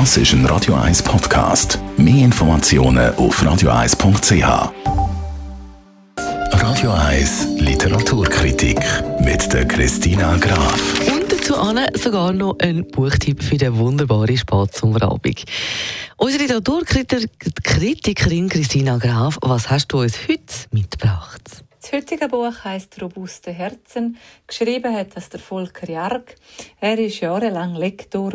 Das 0.00 0.16
ist 0.16 0.32
ein 0.32 0.44
Radio 0.46 0.74
1 0.74 1.04
Podcast. 1.04 1.78
Mehr 1.96 2.24
Informationen 2.24 3.14
auf 3.14 3.40
radio1.ch. 3.40 4.72
Radio 6.50 6.90
1 6.90 7.46
Literaturkritik 7.58 8.80
mit 9.20 9.52
der 9.52 9.68
Christina 9.68 10.36
Graf. 10.38 10.80
Und 11.06 11.30
dazu 11.30 11.54
sogar 11.94 12.32
noch 12.32 12.58
ein 12.58 12.84
Buchtipp 12.88 13.40
für 13.40 13.56
den 13.56 13.76
wunderbaren 13.76 14.36
Spatsommerabend. 14.36 15.44
Unsere 16.16 16.42
Literaturkritikerin 16.42 18.48
Christina 18.48 18.96
Graf, 18.96 19.38
was 19.42 19.70
hast 19.70 19.92
du 19.92 20.00
uns 20.00 20.18
heute 20.28 20.43
heutige 21.94 22.26
Buch 22.26 22.64
heißt 22.64 23.00
Robuste 23.00 23.52
Herzen. 23.52 24.18
Geschrieben 24.48 24.92
hat 24.92 25.16
das 25.16 25.28
der 25.28 25.38
Volker 25.38 25.88
Jarg. 25.88 26.34
Er 26.80 26.98
war 26.98 27.04
jahrelang 27.04 27.76
Lektor 27.76 28.32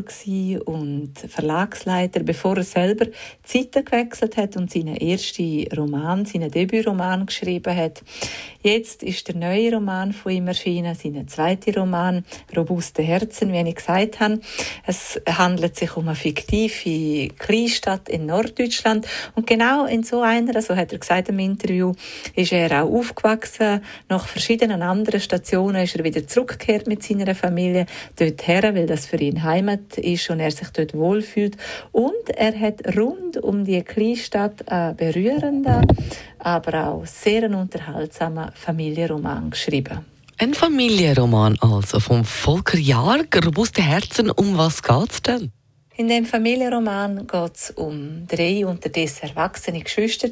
und 0.65 1.13
Verlagsleiter, 1.27 2.21
bevor 2.21 2.55
er 2.55 2.63
selber 2.63 3.07
Zeiten 3.43 3.83
gewechselt 3.83 4.37
hat 4.37 4.55
und 4.55 4.71
seinen 4.71 4.95
ersten 4.95 5.67
Roman, 5.75 6.25
seinen 6.25 6.49
Debütroman 6.49 7.25
geschrieben 7.25 7.75
hat. 7.75 8.01
Jetzt 8.61 9.03
ist 9.03 9.27
der 9.27 9.35
neue 9.35 9.73
Roman 9.73 10.13
von 10.13 10.31
ihm 10.31 10.47
erschienen, 10.47 10.95
sein 10.95 11.27
zweiter 11.27 11.81
Roman 11.81 12.23
Robuste 12.55 13.01
Herzen, 13.01 13.51
wie 13.51 13.69
ich 13.69 13.75
gesagt 13.75 14.21
habe. 14.21 14.39
Es 14.85 15.19
handelt 15.27 15.75
sich 15.75 15.97
um 15.97 16.07
eine 16.07 16.15
fiktive 16.15 17.33
Kleinstadt 17.35 18.07
in 18.07 18.25
Norddeutschland 18.25 19.05
und 19.35 19.47
genau 19.47 19.85
in 19.85 20.03
so 20.03 20.21
einer, 20.21 20.61
so 20.61 20.77
hat 20.77 20.93
er 20.93 20.99
gesagt 20.99 21.27
im 21.27 21.39
Interview, 21.39 21.91
ist 22.35 22.53
er 22.53 22.83
auch 22.83 22.89
aufgewachsen 22.89 23.48
aufgewachsen. 23.49 23.81
Nach 24.07 24.27
verschiedenen 24.27 24.81
anderen 24.81 25.19
Stationen 25.19 25.83
ist 25.83 25.95
er 25.95 26.03
wieder 26.03 26.25
zurückgekehrt 26.27 26.87
mit 26.87 27.03
seiner 27.03 27.35
Familie 27.35 27.85
dorthin, 28.17 28.75
weil 28.75 28.85
das 28.85 29.05
für 29.05 29.17
ihn 29.17 29.43
Heimat 29.43 29.97
ist 29.97 30.29
und 30.29 30.39
er 30.39 30.51
sich 30.51 30.69
dort 30.69 30.93
wohlfühlt. 30.93 31.57
Und 31.91 32.29
er 32.35 32.57
hat 32.59 32.95
rund 32.95 33.37
um 33.37 33.65
die 33.65 33.81
Kleinstadt 33.81 34.67
einen 34.67 34.95
berührenden, 34.95 35.85
aber 36.39 36.87
auch 36.87 37.05
sehr 37.05 37.49
unterhaltsamen 37.49 38.51
Familienroman 38.53 39.51
geschrieben. 39.51 40.05
Ein 40.37 40.53
Familienroman 40.53 41.57
also 41.59 41.99
vom 41.99 42.23
Volker 42.23 42.77
Jarg, 42.77 43.45
robuste 43.45 43.81
Herzen. 43.81 44.31
Um 44.31 44.57
was 44.57 44.81
geht's 44.81 45.21
denn? 45.21 45.51
In 45.99 46.07
dem 46.07 46.23
Familienroman 46.23 47.27
geht 47.27 47.55
es 47.55 47.71
um 47.71 48.25
drei 48.25 48.65
unterdessen 48.65 49.27
erwachsene 49.27 49.81
Geschwister 49.81 50.29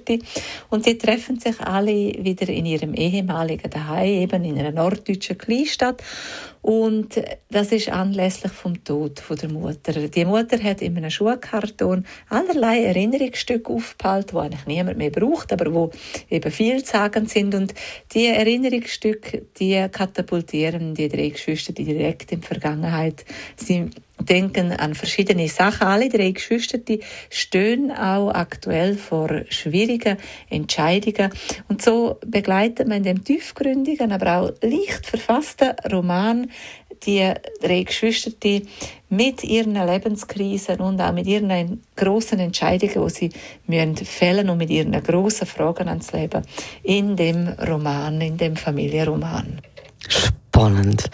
und 0.70 0.86
sie 0.86 0.98
treffen 0.98 1.42
sich 1.42 1.60
alle 1.60 1.92
wieder 1.92 2.48
in 2.48 2.66
ihrem 2.66 2.94
ehemaligen 2.94 3.70
Daheim, 3.70 4.08
eben 4.08 4.46
in 4.46 4.58
einer 4.58 4.72
norddeutschen 4.72 5.38
Kleinstadt. 5.38 6.02
Und 6.68 7.24
das 7.50 7.72
ist 7.72 7.88
anlässlich 7.88 8.52
vom 8.52 8.84
Tod 8.84 9.24
der 9.42 9.50
Mutter. 9.50 9.94
Die 9.94 10.26
Mutter 10.26 10.62
hat 10.62 10.82
in 10.82 10.98
einem 10.98 11.10
Schuhkarton 11.10 12.06
allerlei 12.28 12.84
Erinnerungsstücke 12.84 13.72
aufgehalten, 13.72 14.36
die 14.36 14.42
eigentlich 14.42 14.66
niemand 14.66 14.98
mehr 14.98 15.10
braucht, 15.10 15.54
aber 15.54 15.74
wo 15.74 15.92
eben 16.30 16.52
vielsagend 16.52 17.30
sind. 17.30 17.56
Und 17.56 17.74
die 18.14 18.26
Erinnerungsstücke, 18.26 19.44
die 19.58 19.88
katapultieren 19.90 20.94
die 20.94 21.08
drei 21.08 21.30
Geschwister 21.30 21.72
direkt 21.72 22.34
in 22.34 22.42
die 22.42 22.48
Vergangenheit. 22.48 23.24
Sie 23.56 23.90
denken 24.20 24.72
an 24.74 24.96
verschiedene 24.96 25.48
Sachen. 25.48 25.88
Alle 25.88 26.10
drei 26.10 26.32
Geschwister 26.32 26.78
die 26.78 27.02
stehen 27.30 27.92
auch 27.92 28.32
aktuell 28.32 28.96
vor 28.96 29.44
schwierigen 29.50 30.18
Entscheidungen. 30.50 31.32
Und 31.68 31.82
so 31.82 32.18
begleitet 32.26 32.88
man 32.88 32.98
in 32.98 33.04
dem 33.04 33.24
tiefgründigen, 33.24 34.12
aber 34.12 34.38
auch 34.38 34.52
leicht 34.62 35.06
verfassten 35.06 35.74
Roman 35.92 36.52
die 37.06 37.32
drei 37.62 37.84
Geschwister 37.84 38.32
die 38.44 38.66
mit 39.10 39.44
ihren 39.44 39.76
Lebenskrisen 39.76 40.80
und 40.80 41.00
auch 41.00 41.14
mit 41.14 41.28
ihren 41.28 41.82
großen 41.96 42.40
Entscheidungen, 42.40 43.08
die 43.08 43.14
sie 43.14 43.30
müssen 43.68 43.96
fällen 43.96 44.50
und 44.50 44.58
mit 44.58 44.70
ihren 44.70 44.92
großen 44.92 45.48
Fragen 45.48 45.88
ans 45.88 46.12
Leben 46.12 46.44
in 46.84 47.16
dem 47.16 47.48
Roman, 47.48 48.20
in 48.22 48.38
dem 48.38 48.56
Familienroman 48.56 49.62
spannend. 50.58 51.10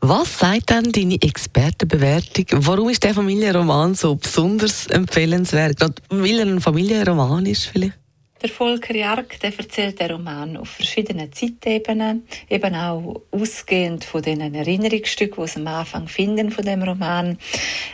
Was 0.00 0.38
sagt 0.38 0.70
denn 0.70 0.90
deine 0.90 1.22
Expertenbewertung? 1.22 2.46
Warum 2.66 2.88
ist 2.88 3.04
der 3.04 3.14
Familienroman 3.14 3.94
so 3.94 4.16
besonders 4.16 4.86
empfehlenswert? 4.88 5.78
Gerade 5.78 5.94
weil 6.08 6.40
er 6.40 6.46
ein 6.46 6.60
Familienroman 6.60 7.46
ist 7.46 7.66
vielleicht? 7.66 7.94
Der 8.40 8.50
Volker 8.50 8.94
Jark 8.94 9.40
der 9.40 9.52
erzählt 9.58 9.98
den 9.98 10.12
Roman 10.12 10.56
auf 10.56 10.68
verschiedenen 10.68 11.32
Zeitebenen, 11.32 12.22
eben 12.48 12.74
auch 12.76 13.22
ausgehend 13.32 14.04
von 14.04 14.22
den 14.22 14.54
Erinnerungsstücken, 14.54 15.44
die 15.44 15.56
wir 15.56 15.60
am 15.60 15.66
Anfang 15.66 16.06
finden 16.06 16.52
von 16.52 16.64
dem 16.64 16.84
Roman. 16.84 17.36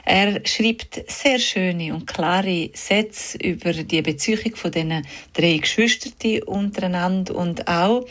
Er 0.05 0.43
schreibt 0.45 1.11
sehr 1.11 1.39
schöne 1.39 1.95
und 1.95 2.07
klare 2.07 2.69
Sätze 2.75 3.39
über 3.39 3.73
die 3.73 4.03
Beziehung 4.03 4.55
von 4.55 4.71
den 4.71 5.07
drei 5.33 5.57
Geschwistern 5.57 6.43
untereinander 6.43 7.35
und 7.35 7.67
auch 7.67 8.05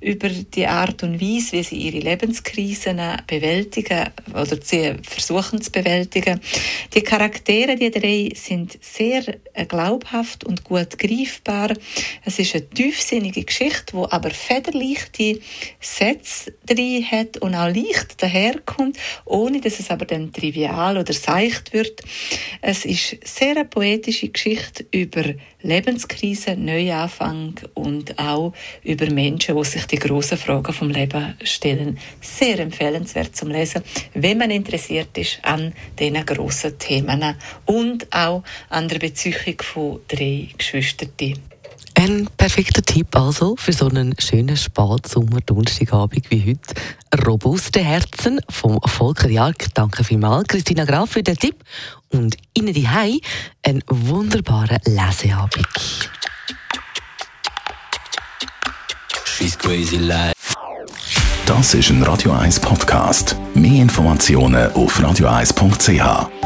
über 0.00 0.28
die 0.28 0.66
Art 0.66 1.04
und 1.04 1.20
Weise, 1.20 1.52
wie 1.52 1.62
sie 1.62 1.76
ihre 1.76 1.98
Lebenskrisen 1.98 3.00
bewältigen 3.28 4.08
oder 4.30 4.58
sie 4.60 4.94
versuchen 5.02 5.62
zu 5.62 5.70
bewältigen. 5.70 6.40
Die 6.94 7.02
Charaktere, 7.02 7.76
die 7.76 7.92
drei, 7.92 8.30
sind 8.34 8.76
sehr 8.82 9.22
glaubhaft 9.68 10.44
und 10.44 10.64
gut 10.64 10.98
greifbar. 10.98 11.75
Es 12.24 12.38
ist 12.38 12.54
eine 12.54 12.68
tiefsinnige 12.68 13.44
Geschichte, 13.44 13.94
wo 13.94 14.06
aber 14.10 14.30
federleichte 14.30 15.40
Sätze 15.80 16.54
drin 16.66 17.04
hat 17.10 17.38
und 17.38 17.54
auch 17.54 17.68
leicht 17.68 18.22
daherkommt, 18.22 18.98
ohne 19.24 19.60
dass 19.60 19.80
es 19.80 19.90
aber 19.90 20.04
dann 20.04 20.32
trivial 20.32 20.98
oder 20.98 21.12
seicht 21.12 21.72
wird. 21.72 22.02
Es 22.60 22.84
ist 22.84 23.16
sehr 23.24 23.52
eine 23.52 23.64
poetische 23.64 24.28
Geschichte 24.28 24.86
über 24.90 25.24
Lebenskrise, 25.62 26.56
Neuanfang 26.56 27.54
und 27.74 28.18
auch 28.18 28.52
über 28.82 29.10
Menschen, 29.10 29.56
die 29.56 29.64
sich 29.64 29.86
die 29.86 29.98
großen 29.98 30.38
Fragen 30.38 30.72
vom 30.72 30.90
Leben 30.90 31.34
stellen. 31.42 31.98
Sehr 32.20 32.60
empfehlenswert 32.60 33.34
zum 33.34 33.50
Lesen, 33.50 33.82
wenn 34.14 34.38
man 34.38 34.50
interessiert 34.50 35.16
ist 35.18 35.38
an 35.42 35.72
diesen 35.98 36.24
grossen 36.24 36.78
Themen 36.78 37.34
und 37.64 38.12
auch 38.12 38.42
an 38.68 38.88
der 38.88 38.98
Beziehung 38.98 39.60
von 39.60 40.00
drei 40.08 40.48
Geschwistern. 40.56 41.10
Ein 41.98 42.28
perfekter 42.36 42.82
Tipp 42.82 43.16
also 43.16 43.56
für 43.56 43.72
so 43.72 43.88
einen 43.88 44.14
schönen 44.18 44.56
Spatsommer-Donnerstagabend 44.56 46.30
wie 46.30 46.44
heute. 46.50 47.26
Robuste 47.26 47.80
Herzen 47.80 48.38
vom 48.50 48.78
Volker 48.84 49.30
Jark. 49.30 49.74
Danke 49.74 50.04
vielmals, 50.04 50.46
Christina 50.46 50.84
Graf, 50.84 51.10
für 51.10 51.22
den 51.22 51.36
Tipp. 51.36 51.56
Und 52.10 52.36
Ihnen 52.54 52.74
die 52.74 52.86
Hai 52.86 53.18
einen 53.62 53.82
wunderbaren 53.88 54.78
Leseabend. 54.84 55.66
She's 59.24 59.56
crazy 59.56 59.96
like. 59.96 60.34
Das 61.46 61.74
ist 61.74 61.90
ein 61.90 62.02
Radio 62.02 62.32
1 62.32 62.60
Podcast. 62.60 63.36
Mehr 63.54 63.82
Informationen 63.82 64.70
auf 64.72 65.00
radio1.ch. 65.00 66.45